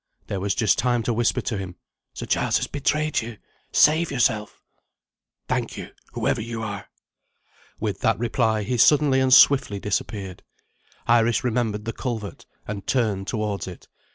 [0.25, 1.75] There was just time to whisper to him:
[2.15, 3.37] "Sir Giles has betrayed you.
[3.71, 4.59] Save yourself."
[5.47, 6.89] "Thank you, whoever you are!"
[7.79, 10.41] With that reply, he suddenly and swiftly disappeared.
[11.05, 13.87] Iris remembered the culvert, and turned towards it.